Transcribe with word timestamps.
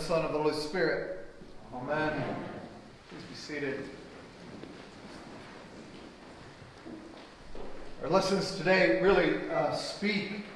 Son, 0.00 0.24
of 0.24 0.32
the 0.32 0.38
Holy 0.38 0.54
Spirit. 0.54 1.26
Amen. 1.74 2.24
Please 3.10 3.22
be 3.28 3.34
seated. 3.34 3.84
Our 8.02 8.08
lessons 8.08 8.56
today 8.56 9.02
really 9.02 9.50
uh, 9.50 9.74
speak 9.74 10.46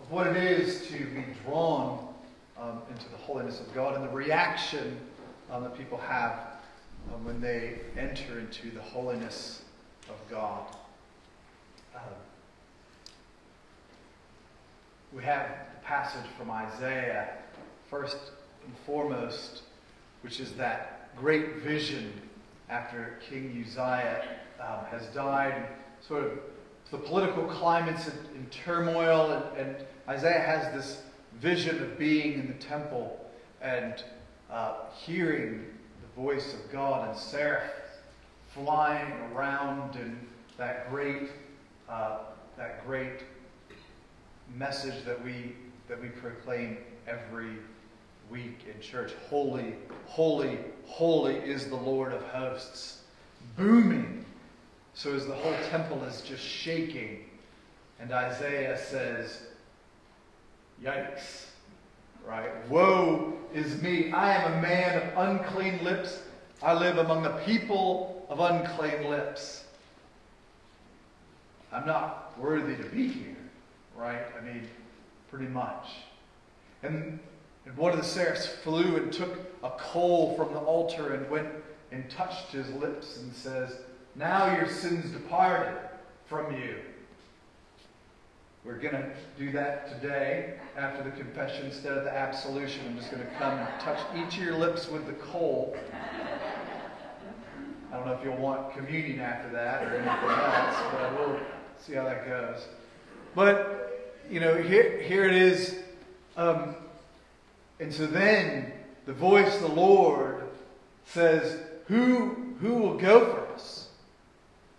of 0.00 0.10
what 0.10 0.26
it 0.26 0.36
is 0.36 0.88
to 0.88 1.04
be 1.04 1.24
drawn 1.44 2.12
um, 2.60 2.82
into 2.90 3.08
the 3.10 3.16
holiness 3.18 3.60
of 3.60 3.72
God 3.72 3.94
and 3.94 4.04
the 4.04 4.12
reaction 4.12 4.98
um, 5.52 5.62
that 5.62 5.78
people 5.78 5.98
have 5.98 6.48
um, 7.14 7.24
when 7.24 7.40
they 7.40 7.78
enter 7.96 8.40
into 8.40 8.72
the 8.72 8.82
holiness 8.82 9.62
of 10.08 10.16
God. 10.28 10.66
Um, 11.94 12.02
we 15.12 15.22
have 15.22 15.46
the 15.74 15.86
passage 15.86 16.28
from 16.36 16.50
Isaiah, 16.50 17.34
first 17.88 18.16
and 18.70 18.78
foremost, 18.86 19.62
which 20.22 20.38
is 20.38 20.52
that 20.52 21.10
great 21.16 21.56
vision 21.56 22.12
after 22.68 23.18
King 23.28 23.64
Uzziah 23.66 24.22
um, 24.60 24.84
has 24.90 25.06
died, 25.08 25.66
sort 26.00 26.24
of 26.24 26.38
the 26.92 26.98
political 26.98 27.44
climate's 27.44 28.06
in, 28.06 28.14
in 28.36 28.46
turmoil, 28.46 29.32
and, 29.56 29.66
and, 29.66 29.76
Isaiah 30.08 30.40
has 30.40 30.74
this 30.74 31.02
vision 31.40 31.80
of 31.80 31.96
being 31.96 32.32
in 32.32 32.48
the 32.48 32.54
temple 32.54 33.30
and 33.62 34.02
uh, 34.50 34.74
hearing 34.96 35.66
the 36.02 36.20
voice 36.20 36.52
of 36.52 36.72
God 36.72 37.08
and 37.08 37.16
seraph 37.16 37.70
flying 38.52 39.12
around 39.32 39.94
and 39.94 40.18
that 40.56 40.90
great, 40.90 41.30
uh, 41.88 42.18
that 42.56 42.84
great 42.84 43.20
message 44.56 45.04
that 45.04 45.24
we 45.24 45.54
that 45.88 46.00
we 46.00 46.08
proclaim 46.08 46.78
every 47.06 47.56
week 48.30 48.58
in 48.72 48.80
church. 48.80 49.12
Holy, 49.28 49.74
holy, 50.06 50.58
holy 50.86 51.36
is 51.36 51.68
the 51.68 51.76
Lord 51.76 52.12
of 52.12 52.22
hosts. 52.24 53.02
Booming. 53.56 54.24
So 54.94 55.14
as 55.14 55.26
the 55.26 55.34
whole 55.34 55.56
temple 55.70 56.02
is 56.04 56.22
just 56.22 56.44
shaking. 56.44 57.24
And 57.98 58.12
Isaiah 58.12 58.78
says, 58.78 59.42
Yikes. 60.82 61.46
Right? 62.26 62.50
Woe 62.68 63.34
is 63.54 63.80
me. 63.82 64.12
I 64.12 64.34
am 64.36 64.52
a 64.52 64.62
man 64.62 65.02
of 65.02 65.28
unclean 65.28 65.82
lips. 65.82 66.22
I 66.62 66.74
live 66.74 66.98
among 66.98 67.22
the 67.22 67.30
people 67.44 68.26
of 68.28 68.40
unclean 68.40 69.08
lips. 69.08 69.64
I'm 71.72 71.86
not 71.86 72.38
worthy 72.38 72.76
to 72.76 72.88
be 72.90 73.08
here. 73.08 73.36
Right? 73.96 74.22
I 74.38 74.44
mean, 74.44 74.68
pretty 75.30 75.46
much. 75.46 75.86
And, 76.82 77.18
and 77.66 77.76
one 77.76 77.92
of 77.92 77.98
the 77.98 78.04
seraphs 78.04 78.46
flew 78.46 78.96
and 78.96 79.12
took 79.12 79.38
a 79.62 79.70
coal 79.70 80.36
from 80.36 80.52
the 80.54 80.60
altar 80.60 81.12
and 81.14 81.28
went 81.30 81.48
and 81.92 82.08
touched 82.10 82.52
his 82.52 82.68
lips 82.70 83.18
and 83.18 83.34
says, 83.34 83.78
Now 84.16 84.54
your 84.56 84.68
sins 84.68 85.10
departed 85.10 85.76
from 86.26 86.54
you. 86.54 86.76
We're 88.64 88.78
going 88.78 88.94
to 88.94 89.10
do 89.38 89.52
that 89.52 89.88
today 90.00 90.58
after 90.76 91.02
the 91.02 91.10
confession 91.10 91.66
instead 91.66 91.96
of 91.96 92.04
the 92.04 92.14
absolution. 92.14 92.82
I'm 92.86 92.96
just 92.96 93.10
going 93.10 93.22
to 93.22 93.30
come 93.34 93.58
and 93.58 93.80
touch 93.80 93.98
each 94.14 94.36
of 94.36 94.44
your 94.44 94.56
lips 94.56 94.88
with 94.88 95.06
the 95.06 95.14
coal. 95.14 95.74
I 97.90 97.96
don't 97.96 98.06
know 98.06 98.12
if 98.12 98.22
you'll 98.22 98.36
want 98.36 98.72
communion 98.74 99.20
after 99.20 99.50
that 99.50 99.82
or 99.82 99.96
anything 99.96 100.08
else, 100.08 100.76
but 100.92 101.18
we'll 101.18 101.40
see 101.78 101.94
how 101.94 102.04
that 102.04 102.26
goes. 102.26 102.68
But, 103.34 104.14
you 104.30 104.40
know, 104.40 104.54
here, 104.54 105.00
here 105.00 105.24
it 105.24 105.34
is 105.34 105.78
um, 106.36 106.76
and 107.80 107.92
so 107.92 108.06
then 108.06 108.72
the 109.06 109.12
voice 109.14 109.56
of 109.56 109.62
the 109.62 109.68
Lord 109.68 110.44
says, 111.06 111.58
Who, 111.86 112.54
who 112.60 112.74
will 112.74 112.98
go 112.98 113.32
for 113.32 113.54
us? 113.54 113.88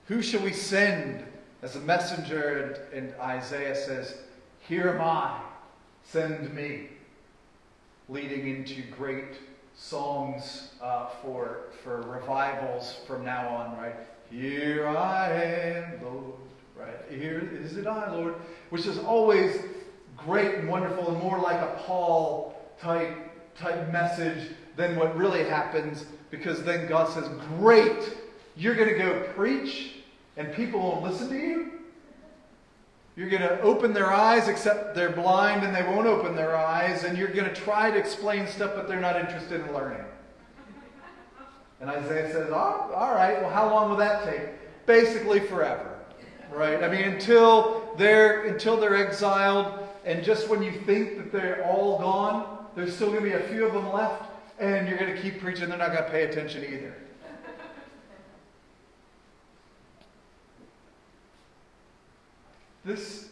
Who 0.07 0.21
shall 0.21 0.41
we 0.41 0.53
send 0.53 1.23
as 1.61 1.75
a 1.75 1.79
messenger? 1.79 2.79
And, 2.93 3.05
and 3.05 3.19
Isaiah 3.19 3.75
says, 3.75 4.17
Here 4.59 4.89
am 4.89 5.01
I, 5.01 5.41
send 6.03 6.53
me. 6.53 6.89
Leading 8.07 8.47
into 8.47 8.83
great 8.97 9.39
songs 9.75 10.69
uh, 10.81 11.07
for, 11.21 11.61
for 11.83 12.01
revivals 12.01 12.99
from 13.07 13.25
now 13.25 13.47
on, 13.49 13.77
right? 13.77 13.95
Here 14.29 14.87
I 14.87 15.31
am, 15.31 16.03
Lord. 16.03 16.33
Right? 16.75 17.19
Here 17.19 17.49
is 17.53 17.77
it 17.77 17.87
I, 17.87 18.13
Lord. 18.15 18.35
Which 18.69 18.85
is 18.85 18.97
always 18.99 19.57
great 20.17 20.55
and 20.55 20.69
wonderful 20.69 21.09
and 21.09 21.21
more 21.21 21.39
like 21.39 21.59
a 21.59 21.81
Paul 21.85 22.60
type, 22.81 23.15
type 23.57 23.91
message 23.91 24.49
than 24.75 24.95
what 24.95 25.15
really 25.15 25.43
happens 25.43 26.05
because 26.29 26.63
then 26.63 26.87
God 26.87 27.09
says, 27.13 27.27
Great, 27.57 28.17
you're 28.55 28.75
going 28.75 28.89
to 28.89 28.97
go 28.97 29.21
preach 29.35 29.95
and 30.37 30.53
people 30.53 30.79
won't 30.79 31.03
listen 31.03 31.29
to 31.29 31.37
you? 31.37 31.71
You're 33.15 33.29
going 33.29 33.41
to 33.41 33.61
open 33.61 33.93
their 33.93 34.11
eyes, 34.11 34.47
except 34.47 34.95
they're 34.95 35.11
blind 35.11 35.63
and 35.63 35.75
they 35.75 35.83
won't 35.83 36.07
open 36.07 36.33
their 36.35 36.55
eyes, 36.55 37.03
and 37.03 37.17
you're 37.17 37.27
going 37.27 37.47
to 37.47 37.53
try 37.53 37.91
to 37.91 37.97
explain 37.97 38.47
stuff, 38.47 38.71
but 38.73 38.87
they're 38.87 39.01
not 39.01 39.19
interested 39.19 39.59
in 39.61 39.73
learning. 39.73 40.03
And 41.81 41.89
Isaiah 41.89 42.31
says, 42.31 42.49
oh, 42.51 42.91
All 42.95 43.13
right, 43.13 43.41
well, 43.41 43.51
how 43.51 43.69
long 43.69 43.89
will 43.89 43.97
that 43.97 44.23
take? 44.23 44.49
Basically, 44.85 45.41
forever. 45.41 45.99
Right? 46.51 46.83
I 46.83 46.89
mean, 46.89 47.03
until 47.03 47.93
they're, 47.97 48.45
until 48.45 48.77
they're 48.77 48.95
exiled 48.95 49.87
and 50.05 50.23
just 50.23 50.49
when 50.49 50.63
you 50.63 50.71
think 50.71 51.17
that 51.17 51.31
they're 51.31 51.65
all 51.65 51.99
gone, 51.99 52.60
there's 52.75 52.95
still 52.95 53.09
going 53.09 53.23
to 53.23 53.29
be 53.29 53.35
a 53.35 53.47
few 53.49 53.65
of 53.65 53.73
them 53.73 53.91
left, 53.91 54.23
and 54.59 54.87
you're 54.87 54.97
going 54.97 55.13
to 55.13 55.21
keep 55.21 55.41
preaching. 55.41 55.69
They're 55.69 55.77
not 55.77 55.91
going 55.91 56.03
to 56.03 56.09
pay 56.09 56.23
attention 56.23 56.63
either. 56.63 56.95
This, 62.83 63.29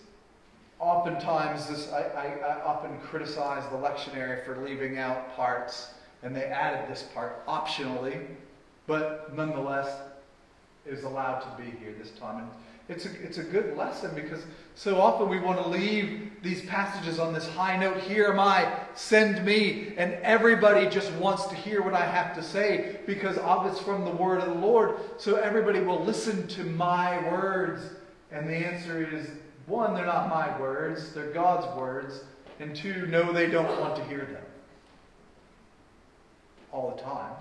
oftentimes, 0.79 1.67
this 1.67 1.91
I, 1.91 2.01
I, 2.01 2.25
I 2.37 2.63
often 2.63 2.99
criticize 2.99 3.63
the 3.71 3.77
lectionary 3.77 4.45
for 4.45 4.57
leaving 4.57 4.99
out 4.99 5.35
parts, 5.35 5.93
and 6.21 6.35
they 6.35 6.45
added 6.45 6.89
this 6.91 7.03
part 7.15 7.45
optionally, 7.47 8.27
but 8.85 9.35
nonetheless 9.35 10.01
is 10.85 11.03
allowed 11.03 11.39
to 11.39 11.63
be 11.63 11.71
here 11.77 11.95
this 11.97 12.11
time. 12.11 12.43
And 12.43 12.49
it's 12.89 13.05
a, 13.05 13.09
it's 13.23 13.37
a 13.37 13.43
good 13.43 13.77
lesson 13.77 14.15
because 14.15 14.41
so 14.73 14.99
often 14.99 15.29
we 15.29 15.39
want 15.39 15.61
to 15.61 15.69
leave 15.69 16.31
these 16.41 16.65
passages 16.65 17.19
on 17.19 17.33
this 17.33 17.47
high 17.47 17.77
note. 17.77 17.97
Here 17.97 18.25
am 18.29 18.39
I, 18.39 18.79
send 18.95 19.45
me. 19.45 19.93
And 19.95 20.13
everybody 20.23 20.89
just 20.89 21.11
wants 21.13 21.45
to 21.45 21.55
hear 21.55 21.83
what 21.83 21.93
I 21.93 22.03
have 22.03 22.35
to 22.35 22.41
say 22.41 22.97
because 23.05 23.37
it's 23.37 23.79
from 23.79 24.05
the 24.05 24.11
word 24.11 24.39
of 24.39 24.47
the 24.47 24.55
Lord. 24.55 24.95
So 25.17 25.35
everybody 25.35 25.81
will 25.81 26.03
listen 26.03 26.47
to 26.47 26.63
my 26.63 27.19
words. 27.31 27.83
And 28.31 28.49
the 28.49 28.55
answer 28.55 29.07
is 29.07 29.27
one, 29.67 29.93
they're 29.93 30.07
not 30.07 30.27
my 30.27 30.59
words, 30.59 31.13
they're 31.13 31.31
God's 31.31 31.67
words. 31.77 32.23
And 32.59 32.75
two, 32.75 33.05
no, 33.05 33.31
they 33.31 33.47
don't 33.47 33.79
want 33.79 33.97
to 33.97 34.03
hear 34.05 34.25
them 34.25 34.43
all 36.71 36.95
the 36.95 37.01
time. 37.03 37.33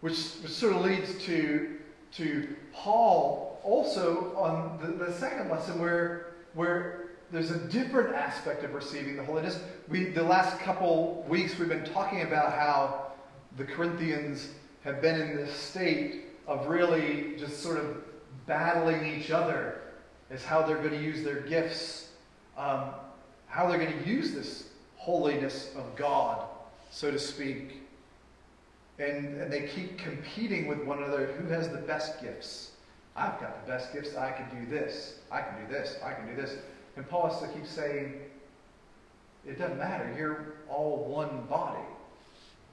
Which, 0.00 0.16
which 0.42 0.52
sort 0.52 0.74
of 0.74 0.82
leads 0.82 1.22
to 1.24 1.76
to 2.12 2.56
Paul 2.72 3.60
also 3.62 4.32
on 4.36 4.78
the, 4.80 5.04
the 5.06 5.12
second 5.12 5.50
lesson 5.50 5.78
where, 5.80 6.34
where 6.54 7.06
there's 7.32 7.50
a 7.50 7.58
different 7.58 8.14
aspect 8.14 8.64
of 8.64 8.72
receiving 8.74 9.16
the 9.16 9.24
holiness. 9.24 9.58
We, 9.88 10.04
the 10.04 10.22
last 10.22 10.58
couple 10.60 11.24
weeks, 11.28 11.58
we've 11.58 11.68
been 11.68 11.84
talking 11.84 12.22
about 12.22 12.52
how 12.52 13.12
the 13.56 13.64
Corinthians 13.64 14.48
have 14.84 15.02
been 15.02 15.20
in 15.20 15.36
this 15.36 15.52
state 15.52 16.26
of 16.46 16.68
really 16.68 17.34
just 17.36 17.60
sort 17.60 17.78
of 17.78 17.96
battling 18.46 19.04
each 19.18 19.30
other 19.30 19.80
as 20.30 20.44
how 20.44 20.62
they're 20.62 20.78
going 20.78 20.90
to 20.90 21.02
use 21.02 21.24
their 21.24 21.40
gifts, 21.40 22.10
um, 22.56 22.90
how 23.48 23.66
they're 23.66 23.78
going 23.78 24.02
to 24.02 24.08
use 24.08 24.32
this 24.32 24.68
holiness 24.96 25.72
of 25.76 25.96
God, 25.96 26.46
so 26.90 27.10
to 27.10 27.18
speak. 27.18 27.82
And, 28.98 29.40
and 29.40 29.52
they 29.52 29.68
keep 29.68 29.98
competing 29.98 30.66
with 30.66 30.82
one 30.84 31.02
another 31.02 31.26
who 31.26 31.48
has 31.48 31.68
the 31.68 31.78
best 31.78 32.20
gifts. 32.20 32.72
I've 33.14 33.38
got 33.40 33.64
the 33.64 33.72
best 33.72 33.92
gifts. 33.92 34.16
I 34.16 34.30
can 34.32 34.46
do 34.58 34.70
this. 34.70 35.18
I 35.30 35.40
can 35.40 35.66
do 35.66 35.72
this. 35.72 35.96
I 36.04 36.12
can 36.12 36.28
do 36.28 36.40
this. 36.40 36.56
And 36.96 37.08
Paul 37.08 37.28
has 37.28 37.40
to 37.40 37.48
keep 37.48 37.66
saying, 37.66 38.14
it 39.46 39.58
doesn't 39.58 39.78
matter. 39.78 40.14
You're 40.18 40.54
all 40.68 41.04
one 41.04 41.46
body. 41.48 41.82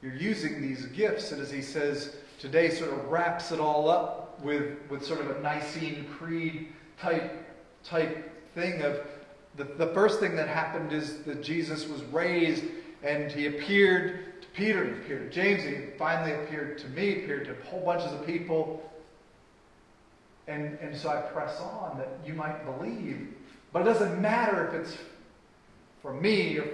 You're 0.02 0.16
using 0.16 0.62
these 0.62 0.86
gifts. 0.88 1.32
And 1.32 1.42
as 1.42 1.52
he 1.52 1.62
says 1.62 2.16
today, 2.40 2.70
sort 2.70 2.92
of 2.92 3.06
wraps 3.06 3.52
it 3.52 3.60
all 3.60 3.90
up 3.90 4.40
with, 4.42 4.78
with 4.90 5.06
sort 5.06 5.22
of 5.22 5.30
a 5.30 5.40
Nicene 5.42 6.06
Creed 6.18 6.68
type, 7.00 7.32
type 7.84 8.30
thing 8.54 8.82
of 8.82 9.02
the, 9.56 9.66
the 9.66 9.88
first 9.88 10.20
thing 10.20 10.36
that 10.36 10.48
happened 10.48 10.92
is 10.92 11.20
that 11.24 11.44
Jesus 11.44 11.88
was 11.88 12.02
raised 12.06 12.64
and 13.04 13.32
he 13.32 13.46
appeared 13.46 14.33
Peter, 14.54 14.94
appeared 15.02 15.32
to 15.32 15.36
James, 15.36 15.64
he 15.64 15.98
finally 15.98 16.32
appeared 16.32 16.78
to 16.80 16.88
me, 16.90 17.24
appeared 17.24 17.46
to 17.46 17.56
whole 17.70 17.84
bunches 17.84 18.12
of 18.12 18.26
people. 18.26 18.90
And, 20.48 20.78
and 20.80 20.96
so 20.96 21.10
I 21.10 21.22
press 21.22 21.60
on 21.60 21.98
that 21.98 22.10
you 22.26 22.34
might 22.34 22.64
believe. 22.66 23.30
But 23.72 23.82
it 23.82 23.86
doesn't 23.86 24.22
matter 24.22 24.68
if 24.68 24.74
it's 24.74 24.98
from 26.02 26.22
me 26.22 26.60
or 26.60 26.68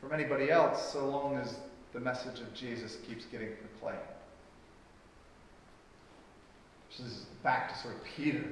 from 0.00 0.12
anybody 0.12 0.50
else 0.50 0.92
so 0.92 1.08
long 1.08 1.36
as 1.36 1.56
the 1.92 2.00
message 2.00 2.40
of 2.40 2.52
Jesus 2.54 2.96
keeps 3.06 3.24
getting 3.26 3.50
proclaimed. 3.56 4.00
This 6.90 7.06
is 7.06 7.26
back 7.42 7.72
to 7.72 7.78
sort 7.78 7.94
of 7.94 8.04
Peter. 8.04 8.44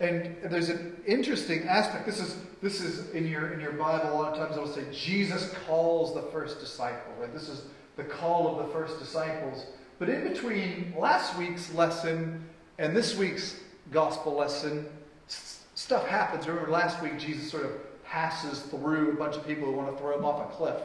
And 0.00 0.34
there's 0.44 0.70
an 0.70 0.96
interesting 1.06 1.64
aspect. 1.68 2.06
This 2.06 2.20
is 2.20 2.36
this 2.62 2.80
is 2.80 3.10
in 3.10 3.28
your 3.28 3.52
in 3.52 3.60
your 3.60 3.72
Bible. 3.72 4.12
A 4.12 4.14
lot 4.14 4.32
of 4.32 4.38
times 4.38 4.56
it'll 4.56 4.66
say 4.66 4.84
Jesus 4.92 5.54
calls 5.66 6.14
the 6.14 6.22
first 6.22 6.58
disciple. 6.58 7.12
Right? 7.20 7.32
This 7.32 7.48
is 7.48 7.64
the 7.96 8.04
call 8.04 8.48
of 8.48 8.66
the 8.66 8.72
first 8.72 8.98
disciples. 8.98 9.66
But 9.98 10.08
in 10.08 10.26
between 10.26 10.94
last 10.96 11.36
week's 11.36 11.72
lesson 11.74 12.42
and 12.78 12.96
this 12.96 13.16
week's 13.16 13.60
gospel 13.92 14.34
lesson, 14.34 14.86
stuff 15.26 16.06
happens. 16.06 16.48
Remember 16.48 16.70
last 16.70 17.02
week 17.02 17.18
Jesus 17.18 17.50
sort 17.50 17.66
of 17.66 17.72
passes 18.04 18.60
through 18.62 19.12
a 19.12 19.14
bunch 19.16 19.36
of 19.36 19.46
people 19.46 19.66
who 19.66 19.72
want 19.72 19.92
to 19.92 19.98
throw 19.98 20.16
him 20.16 20.24
off 20.24 20.50
a 20.50 20.56
cliff 20.56 20.80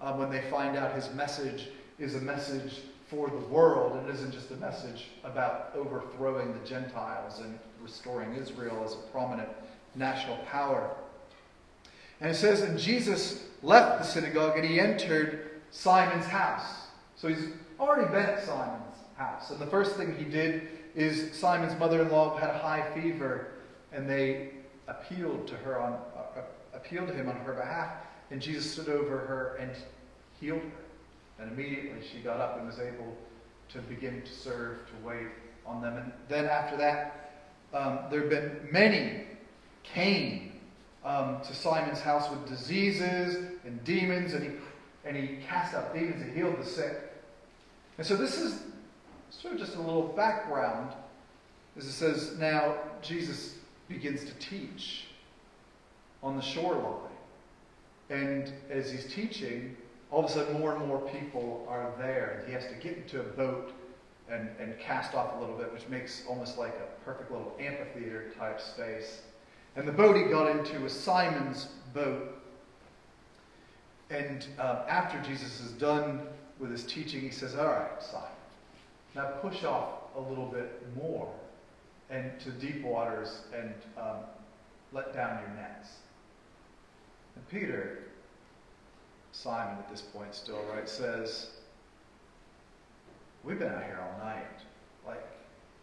um, 0.00 0.18
when 0.18 0.30
they 0.30 0.40
find 0.50 0.76
out 0.76 0.94
his 0.94 1.12
message 1.14 1.68
is 1.98 2.14
a 2.14 2.20
message 2.20 2.80
for 3.08 3.28
the 3.28 3.36
world. 3.36 4.04
It 4.04 4.14
isn't 4.14 4.32
just 4.32 4.50
a 4.50 4.56
message 4.56 5.08
about 5.24 5.72
overthrowing 5.76 6.52
the 6.52 6.66
Gentiles 6.66 7.40
and 7.40 7.58
restoring 7.80 8.34
Israel 8.34 8.82
as 8.84 8.94
a 8.94 9.10
prominent 9.12 9.48
national 9.94 10.36
power. 10.38 10.90
And 12.20 12.30
it 12.30 12.34
says, 12.34 12.62
and 12.62 12.78
Jesus 12.78 13.44
left 13.62 13.98
the 13.98 14.04
synagogue 14.04 14.56
and 14.56 14.66
he 14.66 14.80
entered 14.80 15.60
Simon's 15.70 16.26
house. 16.26 16.86
So 17.16 17.28
he's 17.28 17.48
already 17.78 18.06
been 18.10 18.26
at 18.26 18.44
Simon's 18.44 18.96
house. 19.16 19.50
And 19.50 19.58
the 19.58 19.66
first 19.66 19.96
thing 19.96 20.16
he 20.16 20.24
did 20.24 20.68
is 20.94 21.32
Simon's 21.34 21.78
mother 21.78 22.02
in 22.02 22.10
law 22.10 22.36
had 22.38 22.50
a 22.50 22.58
high 22.58 22.90
fever, 22.94 23.48
and 23.92 24.08
they 24.08 24.50
appealed 24.88 25.46
to 25.46 25.54
her 25.56 25.78
on, 25.78 25.92
uh, 25.92 26.40
appealed 26.74 27.08
to 27.08 27.14
him 27.14 27.28
on 27.28 27.36
her 27.36 27.52
behalf. 27.52 27.90
And 28.30 28.40
Jesus 28.40 28.70
stood 28.70 28.88
over 28.88 29.18
her 29.18 29.56
and 29.60 29.70
healed 30.40 30.60
her. 30.60 30.85
And 31.38 31.52
immediately 31.52 32.06
she 32.10 32.18
got 32.20 32.40
up 32.40 32.58
and 32.58 32.66
was 32.66 32.78
able 32.78 33.16
to 33.70 33.78
begin 33.80 34.22
to 34.22 34.32
serve, 34.32 34.78
to 34.88 35.06
wait 35.06 35.26
on 35.66 35.82
them. 35.82 35.96
And 35.96 36.12
then 36.28 36.46
after 36.46 36.76
that, 36.76 37.32
um, 37.74 38.00
there 38.10 38.20
have 38.20 38.30
been 38.30 38.68
many 38.70 39.24
came 39.82 40.52
um, 41.04 41.40
to 41.42 41.54
Simon's 41.54 42.00
house 42.00 42.28
with 42.30 42.48
diseases 42.48 43.36
and 43.64 43.82
demons, 43.84 44.32
and 44.32 44.42
he, 44.42 44.50
and 45.04 45.16
he 45.16 45.36
cast 45.46 45.74
out 45.74 45.94
demons 45.94 46.22
and 46.22 46.36
healed 46.36 46.58
the 46.58 46.64
sick. 46.64 47.12
And 47.98 48.06
so 48.06 48.16
this 48.16 48.38
is 48.38 48.62
sort 49.30 49.54
of 49.54 49.60
just 49.60 49.76
a 49.76 49.80
little 49.80 50.08
background. 50.08 50.92
As 51.76 51.86
it 51.86 51.92
says, 51.92 52.36
now 52.38 52.76
Jesus 53.02 53.56
begins 53.88 54.24
to 54.24 54.32
teach 54.34 55.04
on 56.22 56.36
the 56.36 56.42
shoreline. 56.42 57.02
And 58.10 58.52
as 58.70 58.90
he's 58.90 59.12
teaching, 59.12 59.76
all 60.10 60.24
of 60.24 60.30
a 60.30 60.32
sudden 60.32 60.58
more 60.58 60.76
and 60.76 60.86
more 60.86 61.00
people 61.08 61.66
are 61.68 61.92
there, 61.98 62.38
and 62.38 62.46
he 62.46 62.52
has 62.54 62.66
to 62.66 62.74
get 62.74 62.96
into 62.96 63.20
a 63.20 63.24
boat 63.24 63.72
and, 64.30 64.48
and 64.58 64.78
cast 64.78 65.14
off 65.14 65.36
a 65.36 65.40
little 65.40 65.56
bit, 65.56 65.72
which 65.72 65.88
makes 65.88 66.22
almost 66.28 66.58
like 66.58 66.74
a 66.74 67.04
perfect 67.04 67.30
little 67.30 67.54
amphitheater 67.58 68.32
type 68.38 68.60
space. 68.60 69.22
And 69.76 69.86
the 69.86 69.92
boat 69.92 70.16
he 70.16 70.24
got 70.24 70.48
into 70.48 70.80
was 70.80 70.92
Simon's 70.92 71.68
boat. 71.94 72.40
And 74.10 74.46
um, 74.58 74.78
after 74.88 75.20
Jesus 75.22 75.60
is 75.60 75.72
done 75.72 76.22
with 76.58 76.70
his 76.70 76.84
teaching, 76.84 77.20
he 77.20 77.30
says, 77.30 77.54
All 77.56 77.66
right, 77.66 78.02
Simon, 78.02 78.28
now 79.14 79.26
push 79.42 79.64
off 79.64 79.88
a 80.16 80.20
little 80.20 80.46
bit 80.46 80.82
more 80.96 81.30
and 82.08 82.38
to 82.40 82.50
deep 82.50 82.82
waters 82.82 83.42
and 83.54 83.74
um, 83.98 84.18
let 84.92 85.12
down 85.12 85.40
your 85.40 85.50
nets. 85.56 85.88
And 87.34 87.46
Peter 87.48 88.04
Simon 89.42 89.76
at 89.78 89.88
this 89.90 90.00
point 90.00 90.34
still, 90.34 90.62
right, 90.72 90.88
says, 90.88 91.48
We've 93.44 93.58
been 93.58 93.70
out 93.70 93.84
here 93.84 94.00
all 94.02 94.26
night. 94.26 94.44
Like, 95.06 95.24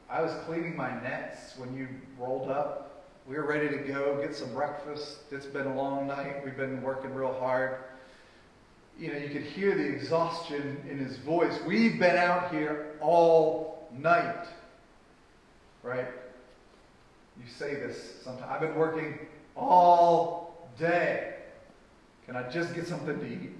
I 0.09 0.21
was 0.21 0.31
cleaning 0.45 0.75
my 0.75 0.89
nets 1.01 1.57
when 1.57 1.75
you 1.75 1.87
rolled 2.19 2.49
up. 2.49 3.05
We 3.27 3.35
were 3.35 3.45
ready 3.45 3.69
to 3.69 3.77
go 3.77 4.19
get 4.21 4.35
some 4.35 4.53
breakfast. 4.53 5.19
It's 5.31 5.45
been 5.45 5.67
a 5.67 5.75
long 5.75 6.07
night. 6.07 6.43
We've 6.43 6.57
been 6.57 6.81
working 6.81 7.13
real 7.13 7.33
hard. 7.33 7.77
You 8.99 9.13
know, 9.13 9.19
you 9.19 9.29
could 9.29 9.43
hear 9.43 9.77
the 9.77 9.85
exhaustion 9.85 10.83
in 10.89 10.97
his 10.97 11.17
voice. 11.17 11.57
We've 11.65 11.97
been 11.97 12.17
out 12.17 12.51
here 12.51 12.97
all 12.99 13.87
night. 13.97 14.45
Right? 15.83 16.07
You 17.39 17.49
say 17.57 17.75
this 17.75 18.21
sometimes. 18.23 18.51
I've 18.51 18.61
been 18.61 18.75
working 18.75 19.19
all 19.55 20.69
day. 20.77 21.32
Can 22.25 22.35
I 22.35 22.49
just 22.49 22.73
get 22.73 22.87
something 22.87 23.19
to 23.19 23.25
eat? 23.25 23.51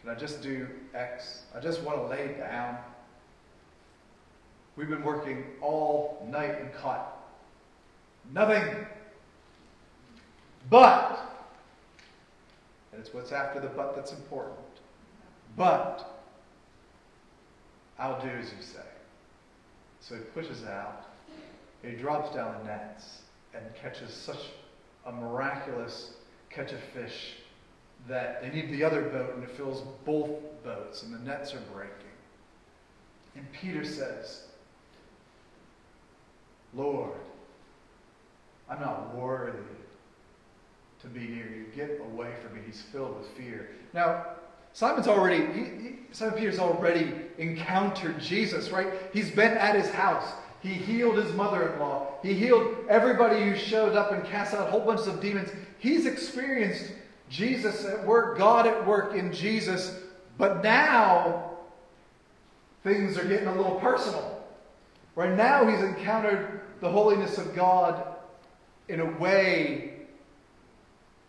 Can 0.00 0.10
I 0.10 0.14
just 0.14 0.42
do 0.42 0.68
X? 0.94 1.42
I 1.54 1.60
just 1.60 1.82
want 1.82 1.98
to 1.98 2.06
lay 2.06 2.34
down. 2.38 2.76
We've 4.76 4.88
been 4.88 5.02
working 5.02 5.44
all 5.60 6.26
night 6.30 6.60
and 6.60 6.72
caught 6.74 7.16
nothing. 8.32 8.86
But, 10.70 11.20
and 12.92 13.00
it's 13.00 13.12
what's 13.12 13.32
after 13.32 13.60
the 13.60 13.68
but 13.68 13.94
that's 13.94 14.12
important. 14.12 14.58
But, 15.56 16.22
I'll 17.98 18.20
do 18.20 18.28
as 18.28 18.46
you 18.46 18.62
say. 18.62 18.80
So 20.00 20.16
he 20.16 20.20
pushes 20.20 20.64
out, 20.64 21.04
he 21.82 21.92
drops 21.92 22.34
down 22.34 22.56
the 22.58 22.64
nets, 22.64 23.22
and 23.54 23.64
catches 23.74 24.12
such 24.12 24.50
a 25.06 25.12
miraculous 25.12 26.12
catch 26.50 26.72
of 26.72 26.80
fish 26.92 27.36
that 28.08 28.42
they 28.42 28.50
need 28.50 28.70
the 28.70 28.84
other 28.84 29.02
boat 29.02 29.34
and 29.34 29.42
it 29.42 29.50
fills 29.50 29.82
both 30.04 30.30
boats 30.62 31.02
and 31.02 31.14
the 31.14 31.18
nets 31.18 31.54
are 31.54 31.62
breaking. 31.72 31.94
And 33.36 33.50
Peter 33.52 33.84
says, 33.84 34.44
Lord, 36.74 37.12
I'm 38.68 38.80
not 38.80 39.14
worthy 39.14 39.58
to 41.00 41.06
be 41.08 41.20
near 41.20 41.48
you. 41.48 41.66
Get 41.74 42.00
away 42.00 42.32
from 42.42 42.56
me. 42.56 42.62
He's 42.66 42.82
filled 42.82 43.18
with 43.18 43.28
fear. 43.30 43.70
Now, 43.92 44.26
Simon's 44.72 45.06
already, 45.06 45.46
he, 45.52 45.64
he, 45.64 45.96
Simon 46.12 46.34
Peter's 46.34 46.58
already 46.58 47.12
encountered 47.38 48.20
Jesus, 48.20 48.70
right? 48.70 48.88
He's 49.12 49.30
been 49.30 49.52
at 49.56 49.76
his 49.76 49.90
house. 49.90 50.32
He 50.60 50.70
healed 50.70 51.18
his 51.18 51.32
mother 51.34 51.72
in 51.72 51.78
law. 51.78 52.14
He 52.22 52.34
healed 52.34 52.74
everybody 52.88 53.40
who 53.42 53.54
showed 53.54 53.94
up 53.94 54.12
and 54.12 54.24
cast 54.24 54.54
out 54.54 54.70
whole 54.70 54.80
bunch 54.80 55.06
of 55.06 55.20
demons. 55.20 55.50
He's 55.78 56.06
experienced 56.06 56.92
Jesus 57.28 57.84
at 57.84 58.04
work, 58.04 58.38
God 58.38 58.66
at 58.66 58.86
work 58.86 59.14
in 59.14 59.32
Jesus. 59.32 59.98
But 60.38 60.62
now, 60.62 61.50
things 62.82 63.16
are 63.18 63.24
getting 63.24 63.48
a 63.48 63.54
little 63.54 63.76
personal. 63.76 64.42
Right 65.16 65.34
now, 65.34 65.66
he's 65.66 65.82
encountered 65.82 66.60
the 66.80 66.90
holiness 66.90 67.38
of 67.38 67.54
God 67.54 68.16
in 68.88 69.00
a 69.00 69.10
way 69.18 69.94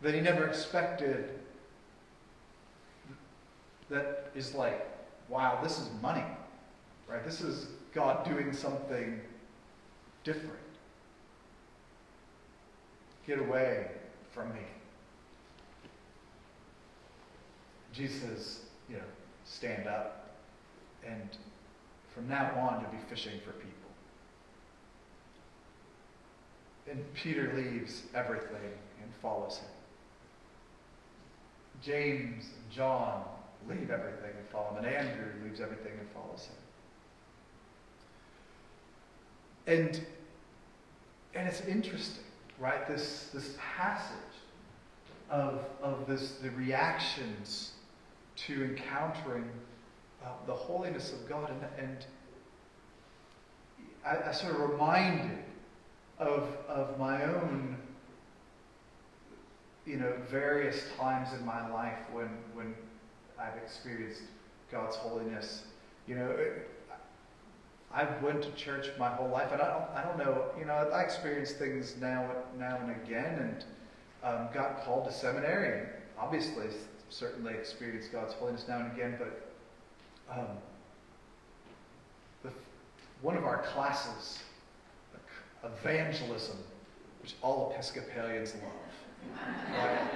that 0.02 0.14
he 0.14 0.22
never 0.22 0.48
expected. 0.48 1.30
That 3.90 4.32
is 4.36 4.54
like, 4.54 4.88
wow, 5.30 5.60
this 5.62 5.80
is 5.80 5.90
money. 6.02 6.24
Right? 7.08 7.24
This 7.24 7.42
is 7.42 7.68
God 7.94 8.26
doing 8.26 8.52
something 8.52 9.22
different. 10.24 10.52
Get 13.26 13.40
away 13.40 13.88
from 14.32 14.50
me. 14.54 14.62
Jesus 17.96 18.22
says, 18.22 18.60
you 18.90 18.98
know, 18.98 19.04
stand 19.46 19.88
up. 19.88 20.36
And 21.06 21.30
from 22.14 22.28
now 22.28 22.52
on, 22.60 22.82
you'll 22.82 22.92
be 22.92 23.08
fishing 23.10 23.40
for 23.46 23.52
people. 23.52 23.72
And 26.90 27.02
Peter 27.14 27.54
leaves 27.56 28.04
everything 28.14 28.72
and 29.02 29.14
follows 29.22 29.58
him. 29.58 29.70
James 31.82 32.46
and 32.46 32.72
John 32.72 33.24
leave 33.68 33.90
everything 33.90 34.32
and 34.38 34.50
follow 34.52 34.72
him. 34.72 34.86
And 34.86 34.88
Andrew 34.88 35.32
leaves 35.44 35.62
everything 35.62 35.94
and 36.00 36.08
follows 36.12 36.48
him. 36.48 36.56
And, 39.68 40.06
and 41.34 41.48
it's 41.48 41.62
interesting, 41.62 42.24
right? 42.60 42.88
This, 42.88 43.30
this 43.34 43.58
passage 43.60 44.16
of, 45.30 45.66
of 45.82 46.06
this, 46.08 46.34
the 46.34 46.52
reactions 46.52 47.72
to 48.36 48.64
encountering 48.64 49.50
uh, 50.24 50.30
the 50.46 50.54
holiness 50.54 51.14
of 51.14 51.28
God. 51.28 51.50
And, 51.50 51.90
and 51.90 52.06
I, 54.06 54.30
I, 54.30 54.32
sort 54.32 54.56
of 54.56 54.70
reminded 54.70 55.38
of, 56.20 56.50
of 56.68 57.00
my 57.00 57.24
own, 57.24 57.78
you 59.86 59.98
know, 59.98 60.14
various 60.30 60.84
times 60.98 61.30
in 61.38 61.46
my 61.46 61.70
life 61.70 62.00
when, 62.12 62.30
when 62.54 62.76
I've 63.40 63.58
experienced 63.58 64.22
God's 64.72 64.96
holiness. 64.96 65.64
You 66.08 66.16
know, 66.16 66.36
I 67.92 68.06
went 68.22 68.42
to 68.44 68.52
church 68.52 68.90
my 69.00 69.10
whole 69.10 69.30
life, 69.30 69.52
and 69.52 69.62
I 69.62 69.68
don't, 69.68 69.90
I 69.96 70.04
don't 70.04 70.18
know, 70.18 70.46
you 70.60 70.66
know, 70.66 70.74
I 70.74 71.02
experience 71.02 71.54
things 71.54 71.96
now, 72.02 72.30
now 72.58 72.78
and 72.78 72.92
again, 72.92 73.40
and 73.40 73.66
um, 74.24 74.50
got 74.54 74.84
called 74.84 75.06
to 75.06 75.14
seminary. 75.14 75.88
Obviously, 76.20 76.68
certainly 77.10 77.54
experience 77.54 78.08
God's 78.08 78.34
holiness 78.34 78.66
now 78.68 78.80
and 78.80 78.92
again, 78.92 79.18
but 79.18 79.52
um, 80.32 80.48
the, 82.44 82.52
one 83.22 83.38
of 83.38 83.46
our 83.46 83.60
classes, 83.64 84.40
evangelism, 85.64 86.58
which 87.22 87.36
all 87.42 87.72
Episcopalians 87.74 88.54
love. 88.56 89.38
Right? 89.72 90.08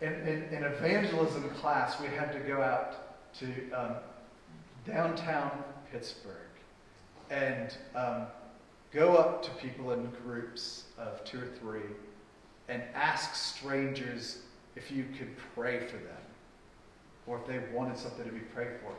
In, 0.00 0.12
in, 0.28 0.42
in, 0.54 0.64
evangelism 0.64 1.48
class, 1.50 2.00
we 2.00 2.08
had 2.08 2.32
to 2.32 2.38
go 2.40 2.62
out 2.62 3.32
to 3.38 3.70
um, 3.72 3.96
downtown 4.86 5.50
Pittsburgh 5.90 6.32
and 7.30 7.76
um, 7.94 8.26
go 8.92 9.16
up 9.16 9.42
to 9.42 9.50
people 9.52 9.92
in 9.92 10.10
groups 10.22 10.84
of 10.98 11.24
two 11.24 11.38
or 11.38 11.48
three 11.60 11.90
and 12.68 12.82
ask 12.94 13.34
strangers 13.34 14.38
if 14.76 14.90
you 14.90 15.06
could 15.18 15.34
pray 15.54 15.80
for 15.86 15.96
them 15.96 16.16
or 17.26 17.38
if 17.38 17.46
they 17.46 17.60
wanted 17.74 17.98
something 17.98 18.24
to 18.24 18.30
be 18.30 18.40
prayed 18.40 18.78
for. 18.82 18.92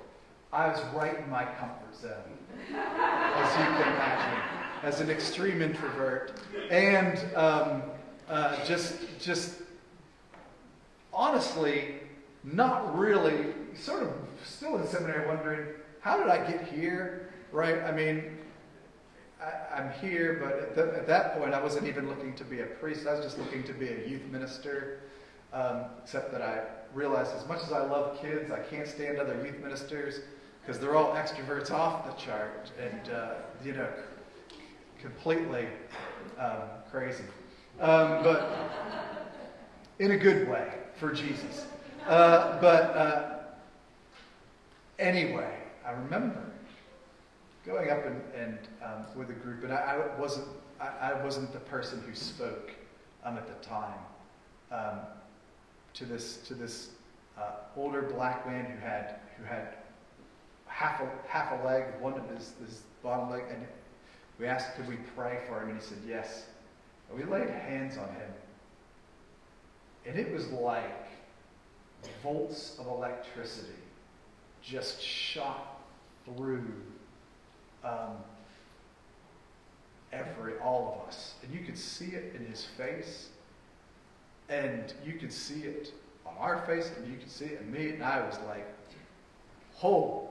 I 0.52 0.68
was 0.68 0.80
right 0.94 1.18
in 1.18 1.30
my 1.30 1.46
comfort 1.46 1.96
zone, 1.96 2.12
as 2.70 3.52
you 3.58 3.66
can 3.66 3.94
imagine, 3.94 4.44
as 4.84 5.02
an 5.02 5.10
extreme 5.10 5.62
introvert, 5.62 6.40
and 6.70 7.18
um, 7.36 7.84
uh, 8.30 8.64
just 8.66 8.98
just 9.20 9.62
honestly 11.14 11.96
not 12.44 12.98
really 12.98 13.48
sort 13.76 14.04
of 14.04 14.14
still 14.46 14.78
in 14.78 14.88
seminary 14.88 15.28
wondering 15.28 15.68
how 16.00 16.18
did 16.18 16.28
I 16.28 16.50
get 16.50 16.66
here, 16.68 17.30
right? 17.52 17.82
I 17.84 17.92
mean, 17.92 18.38
I, 19.42 19.82
am 19.82 19.92
here, 20.00 20.40
but 20.42 20.60
at, 20.60 20.76
the, 20.76 20.98
at, 20.98 21.08
that 21.08 21.38
point, 21.38 21.54
I 21.54 21.62
wasn't 21.62 21.88
even 21.88 22.08
looking 22.08 22.34
to 22.36 22.46
be 22.46 22.62
a 22.62 22.66
priest. 22.66 23.06
I 23.08 23.14
was 23.14 23.24
just 23.24 23.38
looking 23.38 23.64
to 23.64 23.74
be 23.74 23.90
a 23.90 24.08
youth 24.08 24.24
minister. 24.32 25.00
Um, 25.54 25.86
except 26.04 26.32
that 26.34 26.42
I 26.42 26.62
realized, 26.94 27.34
as 27.36 27.48
much 27.48 27.64
as 27.64 27.72
I 27.72 27.80
love 27.80 28.20
kids, 28.22 28.52
I 28.52 28.60
can't 28.60 28.88
stand 28.88 29.18
other 29.18 29.36
youth 29.46 29.60
ministers 29.60 30.22
because 30.62 30.80
they're 30.80 30.96
all 30.96 31.14
extroverts 31.14 31.72
off 31.72 32.06
the 32.06 32.22
chart 32.22 32.72
and 32.80 33.14
uh, 33.14 33.34
you 33.64 33.74
know, 33.74 33.88
completely 35.02 35.68
um, 36.38 36.64
crazy. 36.92 37.24
Um, 37.80 38.24
but 38.24 38.52
in 40.00 40.12
a 40.12 40.18
good 40.18 40.50
way 40.50 40.74
for 40.96 41.12
Jesus. 41.12 41.68
Uh, 42.06 42.60
but 42.60 42.84
uh, 42.96 43.40
anyway, 45.00 45.58
I 45.86 45.92
remember 45.92 46.42
going 47.66 47.90
up 47.90 48.06
and, 48.06 48.22
and 48.36 48.58
um, 48.84 49.06
with 49.16 49.30
a 49.30 49.34
group, 49.34 49.64
and 49.64 49.74
I, 49.74 49.78
I 50.16 50.20
wasn't 50.20 50.48
I, 50.80 51.12
I, 51.12 51.24
wasn't 51.24 51.52
the 51.54 51.60
person 51.60 52.04
who 52.08 52.14
spoke 52.14 52.72
um, 53.24 53.38
at 53.38 53.48
the 53.48 53.68
time 53.68 54.00
um, 54.72 55.00
to 55.98 56.06
this 56.06 56.38
to 56.48 56.54
this 56.54 56.90
uh, 57.38 57.52
older 57.76 58.02
black 58.02 58.46
man 58.48 58.66
who 58.66 58.80
had 58.80 59.16
who 59.38 59.44
had 59.44 59.76
half 60.66 61.02
a 61.02 61.10
half 61.28 61.60
a 61.60 61.66
leg, 61.66 61.86
one 62.00 62.14
of 62.14 62.30
his, 62.30 62.54
his 62.64 62.84
bottom 63.02 63.30
leg, 63.32 63.44
and 63.50 63.66
we 64.40 64.46
asked 64.46 64.76
could 64.76 64.88
we 64.88 64.98
pray 65.16 65.40
for 65.48 65.62
him, 65.62 65.70
and 65.70 65.80
he 65.80 65.86
said 65.86 66.00
yes. 66.08 66.46
And 67.10 67.18
we 67.18 67.26
laid 67.26 67.50
hands 67.50 67.98
on 67.98 68.10
him, 68.10 68.32
and 70.06 70.20
it 70.20 70.32
was 70.32 70.48
like 70.50 71.08
volts 72.22 72.78
of 72.80 72.88
electricity 72.88 73.74
just 74.62 75.02
shot 75.02 75.82
through 76.26 76.66
um, 77.84 78.18
every, 80.12 80.58
all 80.60 81.02
of 81.02 81.08
us. 81.08 81.36
And 81.44 81.54
you 81.54 81.66
could 81.66 81.78
see 81.78 82.08
it 82.08 82.36
in 82.36 82.46
his 82.46 82.66
face, 82.66 83.30
and 84.50 84.94
you 85.06 85.14
could 85.14 85.32
see 85.32 85.62
it 85.62 85.94
on 86.26 86.36
our 86.38 86.66
face, 86.66 86.92
and 86.98 87.12
you 87.12 87.18
could 87.18 87.32
see 87.32 87.46
it 87.46 87.62
in 87.62 87.72
me. 87.72 87.90
And 87.90 88.04
I 88.04 88.26
was 88.26 88.38
like, 88.48 88.68
oh, 89.84 90.30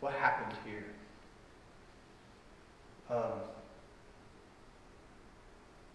what 0.00 0.12
happened 0.14 0.56
here? 0.64 0.84
Um, 3.10 3.40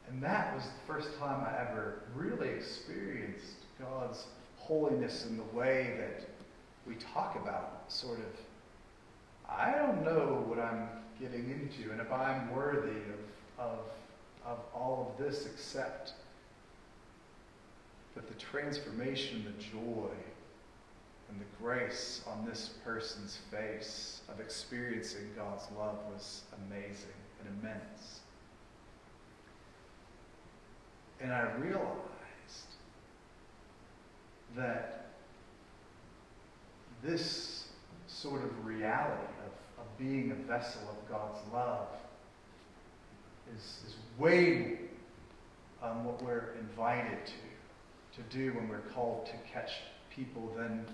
and 0.10 0.24
that 0.24 0.56
was 0.56 0.63
the 0.63 0.94
first 0.94 1.18
time 1.20 1.46
I 1.46 1.62
ever 1.62 2.04
really 2.16 2.50
experienced 2.50 3.66
God's 3.80 4.25
holiness 4.58 5.25
in 5.25 5.38
the 5.38 5.58
way 5.58 5.96
that 5.98 6.27
we 6.86 6.96
talk 6.96 7.36
about 7.36 7.84
sort 7.88 8.20
of 8.20 8.25
I 9.50 9.72
don't 9.72 10.04
know 10.04 10.44
what 10.48 10.60
I'm 10.60 10.89
getting 11.20 11.50
into 11.50 11.92
and 11.92 12.01
if 12.01 12.12
I'm 12.12 12.51
worthy 12.54 12.89
of, 12.89 13.66
of, 13.66 13.80
of 14.46 14.60
all 14.74 15.13
of 15.13 15.24
this 15.24 15.46
except 15.46 16.13
that 18.17 18.27
the 18.27 18.33
transformation, 18.33 19.45
the 19.45 19.63
joy, 19.63 20.09
and 21.29 21.39
the 21.39 21.45
grace 21.62 22.24
on 22.25 22.43
this 22.47 22.71
person's 22.83 23.38
face 23.51 24.21
of 24.27 24.39
experiencing 24.39 25.29
God's 25.36 25.65
love 25.77 25.97
was 26.12 26.41
amazing 26.65 27.13
and 27.39 27.59
immense. 27.59 28.21
And 31.21 31.31
I 31.31 31.51
realized 31.57 31.91
that 34.55 35.09
this 37.03 37.67
sort 38.07 38.43
of 38.43 38.65
reality 38.65 39.27
of, 39.45 39.83
of 39.83 39.97
being 40.00 40.31
a 40.31 40.47
vessel 40.47 40.81
of 40.89 41.07
God's 41.07 41.39
love 41.53 41.89
is, 43.55 43.79
is 43.86 43.95
way 44.17 44.79
um, 45.83 46.03
what 46.03 46.19
we're 46.24 46.55
invited 46.59 47.24
to, 47.27 47.33
to 48.17 48.38
do 48.38 48.53
when 48.53 48.67
we're 48.67 48.79
called 48.79 49.27
to 49.27 49.33
catch 49.51 49.71
people, 50.13 50.53
then 50.57 50.86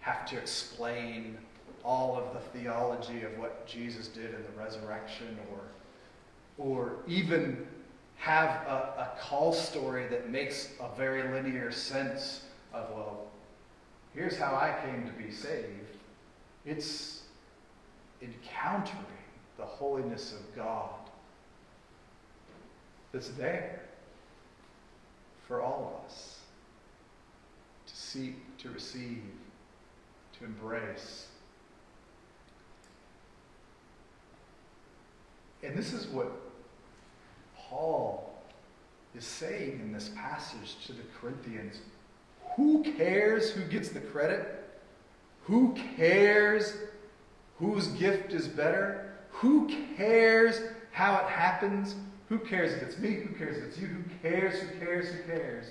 have 0.00 0.26
to 0.26 0.36
explain 0.36 1.38
all 1.84 2.16
of 2.16 2.32
the 2.32 2.58
theology 2.58 3.22
of 3.22 3.38
what 3.38 3.66
Jesus 3.66 4.08
did 4.08 4.34
in 4.34 4.42
the 4.42 4.60
resurrection 4.60 5.38
or, 5.50 5.60
or 6.58 6.96
even 7.06 7.66
have 8.16 8.48
a, 8.66 8.70
a 8.98 9.12
call 9.20 9.52
story 9.52 10.06
that 10.08 10.28
makes 10.28 10.70
a 10.80 10.96
very 10.96 11.22
linear 11.32 11.70
sense 11.70 12.42
of, 12.74 12.90
well, 12.90 13.28
here's 14.12 14.36
how 14.36 14.54
I 14.54 14.74
came 14.84 15.06
to 15.06 15.12
be 15.12 15.30
saved. 15.30 15.96
It's 16.66 17.22
encountering 18.20 19.04
the 19.56 19.64
holiness 19.64 20.32
of 20.32 20.56
God 20.56 20.90
that's 23.12 23.28
there 23.30 23.82
for 25.46 25.62
all 25.62 25.94
of 25.96 26.10
us 26.10 26.37
seek, 28.08 28.56
to 28.58 28.70
receive, 28.70 29.22
to 30.38 30.44
embrace. 30.44 31.26
And 35.62 35.76
this 35.76 35.92
is 35.92 36.06
what 36.06 36.32
Paul 37.56 38.32
is 39.14 39.24
saying 39.24 39.80
in 39.80 39.92
this 39.92 40.10
passage 40.16 40.76
to 40.86 40.92
the 40.92 41.02
Corinthians. 41.20 41.80
Who 42.56 42.82
cares 42.96 43.50
who 43.50 43.64
gets 43.64 43.90
the 43.90 44.00
credit? 44.00 44.64
Who 45.42 45.76
cares 45.96 46.74
whose 47.58 47.88
gift 47.88 48.32
is 48.32 48.48
better? 48.48 49.12
Who 49.30 49.68
cares 49.96 50.60
how 50.92 51.16
it 51.16 51.26
happens? 51.26 51.94
Who 52.28 52.38
cares 52.38 52.72
if 52.72 52.82
it's 52.82 52.98
me? 52.98 53.14
Who 53.14 53.34
cares 53.34 53.58
if 53.58 53.64
it's 53.64 53.78
you? 53.78 53.88
Who 53.88 54.04
cares? 54.22 54.60
Who 54.60 54.78
cares? 54.78 55.08
Who 55.08 55.22
cares? 55.24 55.66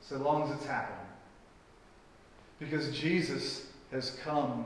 So 0.00 0.16
long 0.16 0.44
as 0.44 0.50
it's 0.56 0.66
happening. 0.66 1.05
Because 2.58 2.90
Jesus 2.96 3.66
has 3.90 4.18
come 4.22 4.64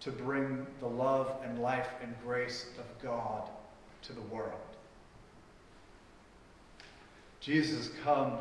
to 0.00 0.10
bring 0.10 0.66
the 0.80 0.86
love 0.86 1.36
and 1.44 1.60
life 1.60 1.88
and 2.02 2.14
grace 2.22 2.66
of 2.78 3.02
God 3.02 3.48
to 4.02 4.12
the 4.12 4.20
world. 4.22 4.52
Jesus 7.40 7.88
has 7.88 7.90
come 8.02 8.38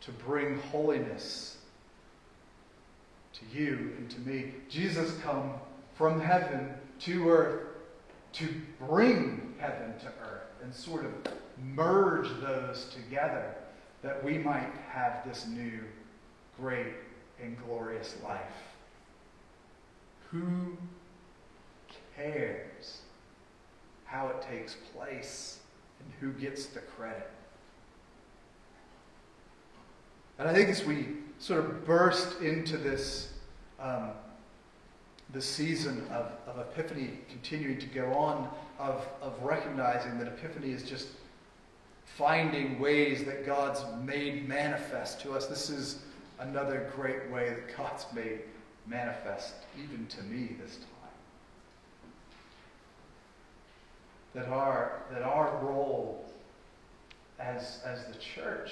to 0.00 0.10
bring 0.12 0.58
holiness 0.58 1.56
to 3.34 3.58
you 3.58 3.92
and 3.98 4.10
to 4.10 4.20
me. 4.20 4.52
Jesus 4.68 5.16
come 5.22 5.54
from 5.94 6.20
heaven 6.20 6.74
to 7.00 7.28
earth 7.28 7.62
to 8.32 8.48
bring 8.88 9.54
heaven 9.58 9.98
to 10.00 10.06
earth 10.06 10.48
and 10.62 10.74
sort 10.74 11.04
of 11.04 11.12
merge 11.74 12.28
those 12.40 12.86
together 12.94 13.54
that 14.02 14.22
we 14.24 14.38
might 14.38 14.72
have 14.90 15.22
this 15.26 15.46
new, 15.46 15.80
great, 16.58 16.94
and 17.42 17.56
glorious 17.66 18.16
life. 18.22 18.40
Who 20.30 20.76
cares 22.16 23.00
how 24.04 24.28
it 24.28 24.42
takes 24.42 24.76
place 24.94 25.58
and 26.00 26.12
who 26.20 26.38
gets 26.38 26.66
the 26.66 26.80
credit? 26.80 27.30
And 30.38 30.48
I 30.48 30.54
think 30.54 30.68
as 30.70 30.84
we 30.84 31.08
sort 31.38 31.60
of 31.60 31.84
burst 31.84 32.40
into 32.40 32.76
this 32.76 33.32
um, 33.78 34.12
the 35.32 35.40
season 35.40 36.06
of, 36.10 36.30
of 36.46 36.58
Epiphany 36.58 37.18
continuing 37.30 37.78
to 37.78 37.86
go 37.86 38.12
on, 38.12 38.48
of, 38.78 39.06
of 39.22 39.40
recognizing 39.42 40.18
that 40.18 40.28
Epiphany 40.28 40.70
is 40.70 40.82
just 40.82 41.08
finding 42.04 42.78
ways 42.78 43.24
that 43.24 43.46
God's 43.46 43.80
made 44.02 44.46
manifest 44.46 45.20
to 45.22 45.32
us. 45.32 45.46
This 45.46 45.70
is 45.70 46.00
another 46.42 46.90
great 46.96 47.30
way 47.30 47.50
that 47.50 47.76
God's 47.76 48.04
made 48.14 48.40
manifest 48.86 49.54
even 49.78 50.06
to 50.06 50.22
me 50.24 50.56
this 50.62 50.76
time. 50.76 50.86
That 54.34 54.48
our, 54.48 55.02
that 55.12 55.22
our 55.22 55.58
role 55.62 56.24
as, 57.38 57.80
as 57.84 58.06
the 58.06 58.14
church 58.14 58.70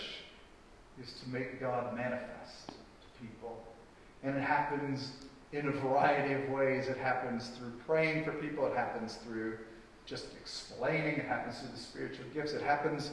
is 1.02 1.12
to 1.22 1.28
make 1.28 1.60
God 1.60 1.96
manifest 1.96 2.68
to 2.68 3.24
people. 3.26 3.62
And 4.22 4.36
it 4.36 4.42
happens 4.42 5.12
in 5.52 5.68
a 5.68 5.72
variety 5.72 6.34
of 6.34 6.48
ways. 6.50 6.88
It 6.88 6.96
happens 6.96 7.48
through 7.50 7.72
praying 7.86 8.24
for 8.24 8.32
people, 8.32 8.66
it 8.66 8.76
happens 8.76 9.16
through 9.24 9.58
just 10.06 10.26
explaining, 10.40 11.16
it 11.16 11.26
happens 11.26 11.58
through 11.58 11.70
the 11.74 11.80
spiritual 11.80 12.24
gifts, 12.34 12.52
it 12.52 12.62
happens 12.62 13.10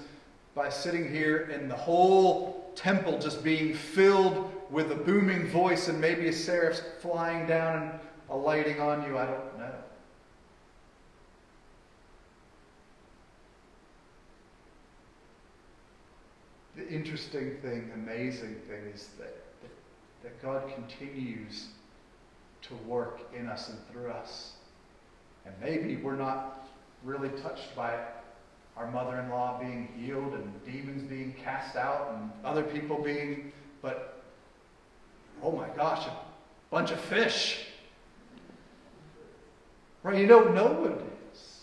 by 0.58 0.70
sitting 0.70 1.08
here 1.08 1.52
and 1.54 1.70
the 1.70 1.76
whole 1.76 2.72
temple 2.74 3.20
just 3.20 3.44
being 3.44 3.76
filled 3.76 4.52
with 4.72 4.92
a 4.92 4.96
booming 4.96 5.48
voice 5.50 5.88
and 5.88 6.02
maybe 6.02 6.28
a 6.30 6.34
seraph 6.34 6.82
flying 7.00 7.46
down 7.46 7.84
and 7.84 8.00
alighting 8.32 8.82
on 8.82 9.04
you. 9.04 9.20
I 9.20 9.26
don't 9.28 9.60
know. 9.60 9.72
The 16.76 16.90
interesting 16.90 17.58
thing, 17.62 17.92
amazing 17.94 18.56
thing 18.68 18.82
is 18.94 19.10
that, 19.20 19.36
that, 19.62 19.72
that 20.24 20.42
God 20.42 20.64
continues 20.74 21.68
to 22.64 22.74
work 22.88 23.22
in 23.38 23.48
us 23.48 23.70
and 23.70 23.78
through 23.92 24.10
us. 24.10 24.54
And 25.46 25.54
maybe 25.62 25.98
we're 25.98 26.16
not 26.16 26.68
really 27.04 27.30
touched 27.30 27.76
by 27.76 28.00
our 28.78 28.90
mother 28.92 29.20
in 29.20 29.30
law 29.30 29.60
being 29.60 29.90
healed 29.98 30.34
and 30.34 30.66
demons 30.66 31.04
being 31.04 31.34
cast 31.44 31.76
out 31.76 32.14
and 32.14 32.32
other 32.46 32.64
people 32.64 33.02
being, 33.02 33.52
but 33.82 34.24
oh 35.42 35.52
my 35.52 35.68
gosh, 35.70 36.06
a 36.06 36.16
bunch 36.70 36.92
of 36.92 37.00
fish. 37.00 37.66
Right? 40.04 40.20
You 40.20 40.28
don't 40.28 40.54
know 40.54 40.68
what 40.68 40.92
it 40.92 41.06
is. 41.34 41.62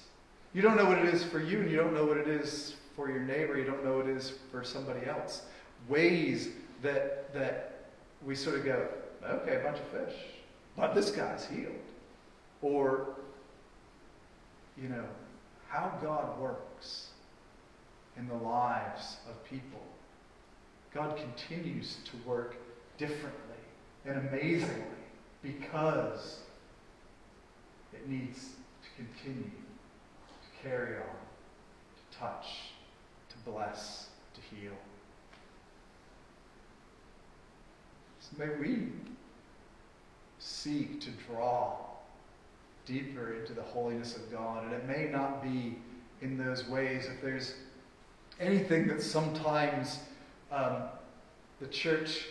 You 0.52 0.62
don't 0.62 0.76
know 0.76 0.86
what 0.86 0.98
it 0.98 1.12
is 1.12 1.24
for 1.24 1.40
you, 1.40 1.60
and 1.60 1.70
you 1.70 1.76
don't 1.76 1.94
know 1.94 2.04
what 2.04 2.16
it 2.16 2.28
is 2.28 2.74
for 2.94 3.10
your 3.10 3.20
neighbor. 3.20 3.56
You 3.58 3.64
don't 3.64 3.84
know 3.84 3.96
what 3.96 4.06
it 4.06 4.16
is 4.16 4.34
for 4.50 4.62
somebody 4.64 5.06
else. 5.06 5.42
Ways 5.88 6.48
that 6.82 7.32
that 7.32 7.74
we 8.24 8.34
sort 8.34 8.56
of 8.56 8.64
go, 8.64 8.88
okay, 9.24 9.56
a 9.56 9.60
bunch 9.60 9.78
of 9.78 9.86
fish. 9.86 10.14
But 10.76 10.94
this 10.94 11.10
guy's 11.10 11.46
healed. 11.46 11.72
Or, 12.62 13.08
you 14.80 14.88
know, 14.88 15.04
how 15.74 15.92
God 16.00 16.38
works 16.38 17.08
in 18.16 18.28
the 18.28 18.34
lives 18.34 19.16
of 19.28 19.44
people. 19.44 19.82
God 20.94 21.16
continues 21.16 21.96
to 22.04 22.28
work 22.28 22.54
differently 22.96 23.32
and 24.06 24.28
amazingly 24.28 24.84
because 25.42 26.38
it 27.92 28.08
needs 28.08 28.50
to 28.82 29.04
continue 29.04 29.50
to 29.50 30.62
carry 30.62 30.96
on, 30.96 31.02
to 31.02 32.18
touch, 32.18 32.46
to 33.30 33.50
bless, 33.50 34.06
to 34.34 34.40
heal. 34.54 34.76
So 38.20 38.36
may 38.38 38.54
we 38.60 38.92
seek 40.38 41.00
to 41.00 41.10
draw 41.28 41.93
deeper 42.86 43.34
into 43.34 43.52
the 43.52 43.62
holiness 43.62 44.16
of 44.16 44.30
God. 44.30 44.64
And 44.64 44.72
it 44.72 44.86
may 44.86 45.08
not 45.10 45.42
be 45.42 45.76
in 46.20 46.36
those 46.38 46.68
ways. 46.68 47.06
If 47.06 47.22
there's 47.22 47.54
anything 48.40 48.86
that 48.88 49.02
sometimes 49.02 50.00
um, 50.50 50.82
the 51.60 51.66
church 51.68 52.26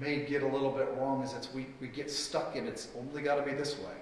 may 0.00 0.24
get 0.24 0.42
a 0.42 0.46
little 0.46 0.70
bit 0.70 0.88
wrong, 0.96 1.22
is 1.22 1.32
it's 1.34 1.52
we, 1.52 1.66
we 1.80 1.88
get 1.88 2.10
stuck 2.10 2.56
in 2.56 2.66
it's 2.66 2.88
only 2.98 3.22
got 3.22 3.36
to 3.36 3.42
be 3.42 3.52
this 3.52 3.78
way. 3.78 3.94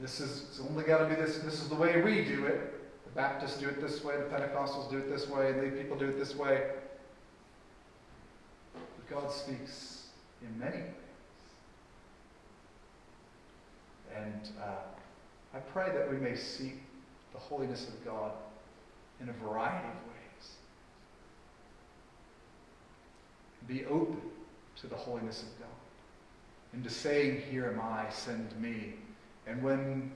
This 0.00 0.20
is 0.20 0.46
it's 0.48 0.60
only 0.60 0.84
got 0.84 0.98
to 0.98 1.06
be 1.06 1.14
this. 1.14 1.38
This 1.38 1.62
is 1.62 1.68
the 1.68 1.74
way 1.74 2.00
we 2.02 2.24
do 2.24 2.46
it. 2.46 3.04
The 3.04 3.10
Baptists 3.14 3.58
do 3.58 3.68
it 3.68 3.80
this 3.80 4.02
way. 4.02 4.16
The 4.16 4.24
Pentecostals 4.24 4.90
do 4.90 4.98
it 4.98 5.08
this 5.08 5.28
way. 5.28 5.50
And 5.50 5.62
the 5.62 5.76
people 5.76 5.96
do 5.96 6.06
it 6.06 6.18
this 6.18 6.34
way. 6.34 6.70
But 8.74 9.08
God 9.08 9.30
speaks 9.30 10.08
in 10.42 10.58
many 10.58 10.78
ways. 10.78 11.03
And 14.16 14.48
uh, 14.62 15.56
I 15.56 15.58
pray 15.58 15.90
that 15.92 16.10
we 16.10 16.16
may 16.16 16.36
seek 16.36 16.82
the 17.32 17.38
holiness 17.38 17.88
of 17.88 18.04
God 18.04 18.32
in 19.20 19.28
a 19.28 19.32
variety 19.32 19.88
of 19.88 19.94
ways. 20.06 20.52
Be 23.66 23.84
open 23.86 24.20
to 24.80 24.86
the 24.86 24.96
holiness 24.96 25.42
of 25.42 25.58
God. 25.58 25.68
And 26.72 26.84
to 26.84 26.90
saying, 26.90 27.42
Here 27.50 27.66
am 27.66 27.80
I, 27.80 28.10
send 28.10 28.60
me. 28.60 28.94
And 29.46 29.62
when 29.62 30.10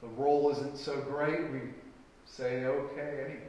the 0.00 0.08
roll 0.08 0.50
isn't 0.50 0.78
so 0.78 1.00
great, 1.00 1.50
we 1.52 1.60
say, 2.26 2.64
Okay, 2.64 3.20
anyway. 3.24 3.40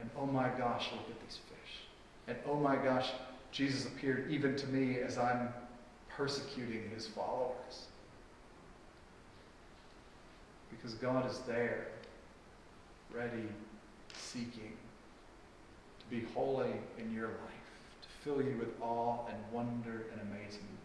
And 0.00 0.10
oh 0.16 0.26
my 0.26 0.48
gosh, 0.48 0.88
look 0.92 1.08
at 1.10 1.20
these 1.26 1.38
fish. 1.48 1.82
And 2.28 2.36
oh 2.46 2.56
my 2.56 2.76
gosh, 2.76 3.10
Jesus 3.50 3.86
appeared 3.86 4.30
even 4.30 4.56
to 4.56 4.66
me 4.68 4.98
as 4.98 5.18
I'm 5.18 5.48
persecuting 6.18 6.90
his 6.92 7.06
followers. 7.06 7.86
Because 10.68 10.94
God 10.94 11.30
is 11.30 11.38
there, 11.46 11.86
ready, 13.14 13.48
seeking 14.14 14.72
to 16.00 16.06
be 16.10 16.26
holy 16.34 16.72
in 16.98 17.14
your 17.14 17.28
life, 17.28 17.68
to 18.02 18.08
fill 18.24 18.42
you 18.42 18.56
with 18.58 18.68
awe 18.82 19.26
and 19.28 19.38
wonder 19.52 20.06
and 20.12 20.20
amazement 20.22 20.78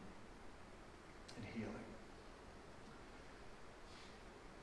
and 1.35 1.45
healing. 1.55 1.89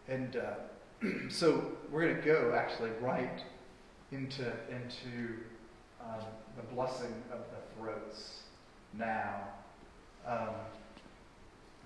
And 0.09 0.37
uh, 0.37 1.29
so 1.31 1.73
we're 1.91 2.07
going 2.07 2.17
to 2.17 2.23
go 2.23 2.55
actually 2.57 2.91
right 3.01 3.43
into, 4.13 4.45
into 4.71 5.41
um, 6.01 6.27
the 6.57 6.63
blessing 6.75 7.13
of 7.33 7.41
the 7.51 7.77
throats 7.77 8.43
now 8.97 9.49
um, 10.27 10.49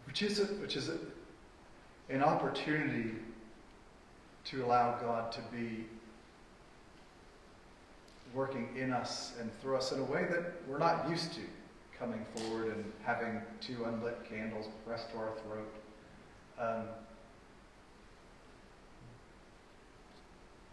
which 0.07 0.23
is 0.23 0.41
a, 0.41 0.45
which 0.45 0.77
is 0.77 0.89
a, 0.89 0.99
an 2.09 2.23
opportunity 2.23 3.13
to 4.45 4.65
allow 4.65 4.99
God 5.01 5.33
to 5.33 5.41
be 5.53 5.87
working 8.35 8.69
in 8.77 8.93
us 8.93 9.33
and 9.41 9.51
through 9.61 9.77
us 9.77 9.93
in 9.93 10.01
a 10.01 10.05
way 10.05 10.27
that 10.29 10.55
we're 10.69 10.79
not 10.79 11.09
used 11.09 11.33
to 11.35 11.41
coming 11.99 12.25
forward 12.35 12.75
and 12.75 12.85
having 13.05 13.41
two 13.61 13.85
unlit 13.85 14.29
candles 14.29 14.67
pressed 14.87 15.11
to 15.13 15.17
our 15.17 15.33
throat. 15.45 15.73
Um, 16.59 16.85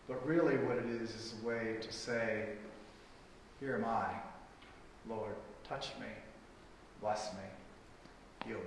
but 0.08 0.26
really, 0.26 0.58
what 0.58 0.78
it 0.78 0.86
is 0.86 1.10
is 1.12 1.34
a 1.42 1.48
way 1.48 1.78
to 1.80 1.94
say, 1.94 2.50
Here 3.60 3.76
am 3.76 3.86
I, 3.86 4.10
Lord, 5.08 5.36
touch 5.64 5.92
me. 6.00 6.08
Bless 7.02 7.34
me. 7.34 7.40
Heal 8.46 8.58
me. 8.58 8.64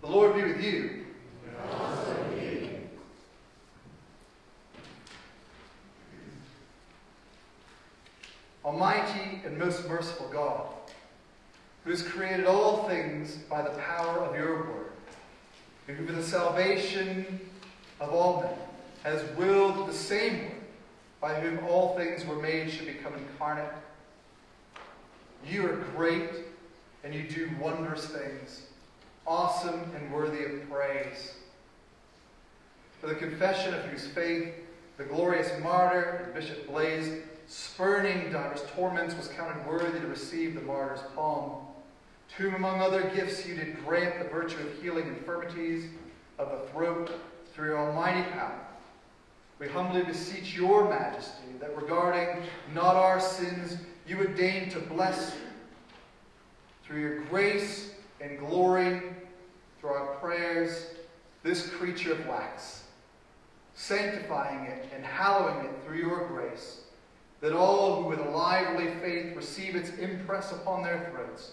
The 0.00 0.06
Lord 0.06 0.36
be 0.36 0.42
with 0.42 0.62
you. 0.62 1.04
Almighty 8.64 9.40
and 9.44 9.58
most 9.58 9.88
merciful 9.88 10.28
God, 10.28 10.66
who 11.82 11.90
has 11.90 12.02
created 12.02 12.46
all 12.46 12.86
things 12.88 13.34
by 13.50 13.62
the 13.62 13.70
power 13.70 14.18
of 14.18 14.36
your 14.36 14.58
word, 14.58 14.92
and 15.88 15.96
who 15.96 16.06
for 16.06 16.12
the 16.12 16.22
salvation 16.22 17.40
of 17.98 18.10
all 18.10 18.42
men 18.42 18.67
has 19.02 19.22
willed 19.36 19.88
the 19.88 19.92
same 19.92 20.44
one 20.44 20.52
by 21.20 21.34
whom 21.34 21.64
all 21.66 21.96
things 21.96 22.24
were 22.24 22.36
made 22.36 22.70
should 22.70 22.86
become 22.86 23.12
incarnate. 23.14 23.72
You 25.46 25.66
are 25.66 25.76
great 25.96 26.30
and 27.04 27.14
you 27.14 27.24
do 27.24 27.50
wondrous 27.60 28.06
things, 28.06 28.62
awesome 29.26 29.90
and 29.96 30.12
worthy 30.12 30.44
of 30.44 30.70
praise. 30.70 31.34
For 33.00 33.06
the 33.06 33.14
confession 33.14 33.74
of 33.74 33.82
whose 33.84 34.06
faith, 34.06 34.54
the 34.96 35.04
glorious 35.04 35.50
martyr, 35.62 36.30
Bishop 36.34 36.66
Blaise, 36.66 37.22
spurning 37.46 38.30
divers 38.30 38.62
torments, 38.74 39.14
was 39.14 39.28
counted 39.28 39.64
worthy 39.66 40.00
to 40.00 40.06
receive 40.06 40.54
the 40.54 40.60
martyr's 40.60 41.00
palm, 41.14 41.62
to 42.36 42.42
whom, 42.42 42.54
among 42.54 42.80
other 42.80 43.10
gifts, 43.14 43.46
you 43.46 43.54
did 43.54 43.84
grant 43.84 44.18
the 44.18 44.28
virtue 44.28 44.58
of 44.58 44.82
healing 44.82 45.06
infirmities 45.06 45.86
of 46.38 46.50
the 46.50 46.68
throat 46.70 47.10
through 47.54 47.68
your 47.68 47.78
almighty 47.78 48.28
power. 48.32 48.67
We 49.58 49.68
humbly 49.68 50.02
beseech 50.02 50.54
your 50.54 50.88
majesty 50.88 51.48
that 51.60 51.76
regarding 51.76 52.42
not 52.74 52.94
our 52.94 53.18
sins, 53.18 53.76
you 54.06 54.16
would 54.18 54.36
deign 54.36 54.70
to 54.70 54.78
bless 54.78 55.34
through 56.84 57.00
your 57.00 57.20
grace 57.24 57.92
and 58.20 58.38
glory, 58.38 59.02
through 59.80 59.90
our 59.90 60.14
prayers 60.16 60.86
this 61.42 61.68
creature 61.70 62.12
of 62.12 62.26
wax, 62.26 62.84
sanctifying 63.74 64.66
it 64.66 64.86
and 64.94 65.04
hallowing 65.04 65.66
it 65.66 65.72
through 65.84 65.98
your 65.98 66.26
grace, 66.28 66.82
that 67.40 67.52
all 67.52 68.02
who 68.02 68.08
with 68.08 68.20
a 68.20 68.30
lively 68.30 68.92
faith 69.00 69.36
receive 69.36 69.76
its 69.76 69.90
impress 69.98 70.52
upon 70.52 70.82
their 70.82 71.10
throats 71.12 71.52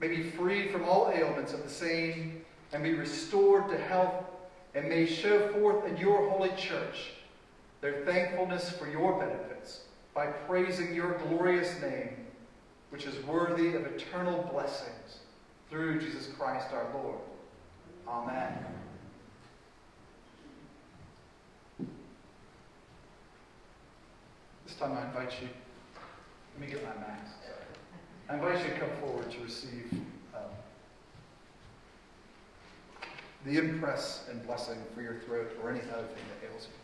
may 0.00 0.08
be 0.08 0.22
freed 0.22 0.70
from 0.70 0.84
all 0.84 1.10
ailments 1.14 1.52
of 1.52 1.62
the 1.62 1.70
same 1.70 2.44
and 2.72 2.82
be 2.82 2.94
restored 2.94 3.68
to 3.68 3.78
health 3.78 4.24
and 4.74 4.88
may 4.88 5.06
show 5.06 5.48
forth 5.52 5.86
in 5.86 5.96
your 5.96 6.28
holy 6.28 6.50
church 6.56 7.12
their 7.84 8.02
thankfulness 8.06 8.70
for 8.70 8.88
your 8.88 9.18
benefits 9.18 9.80
by 10.14 10.24
praising 10.24 10.94
your 10.94 11.18
glorious 11.18 11.78
name, 11.82 12.16
which 12.88 13.04
is 13.04 13.22
worthy 13.26 13.74
of 13.74 13.84
eternal 13.84 14.48
blessings 14.50 15.18
through 15.68 16.00
Jesus 16.00 16.28
Christ 16.28 16.68
our 16.72 16.86
Lord. 16.94 17.18
Amen. 18.08 18.56
This 24.66 24.76
time 24.78 24.96
I 24.96 25.04
invite 25.04 25.42
you, 25.42 25.48
let 26.54 26.66
me 26.66 26.72
get 26.74 26.82
my 26.84 27.06
mask. 27.06 27.36
I 28.30 28.36
invite 28.36 28.64
you 28.64 28.72
to 28.72 28.80
come 28.80 28.96
forward 29.02 29.30
to 29.30 29.40
receive 29.40 29.92
um, 30.34 30.50
the 33.44 33.58
impress 33.58 34.26
and 34.30 34.42
blessing 34.46 34.78
for 34.94 35.02
your 35.02 35.16
throat 35.26 35.50
or 35.62 35.70
any 35.70 35.80
other 35.80 36.06
thing 36.06 36.24
that 36.40 36.50
ails 36.50 36.68
you. 36.72 36.83